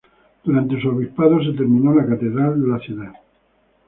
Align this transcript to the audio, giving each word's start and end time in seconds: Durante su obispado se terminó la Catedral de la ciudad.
Durante 0.43 0.81
su 0.81 0.89
obispado 0.89 1.43
se 1.43 1.55
terminó 1.55 1.93
la 1.93 2.07
Catedral 2.07 2.59
de 2.59 2.67
la 2.67 2.79
ciudad. 2.79 3.13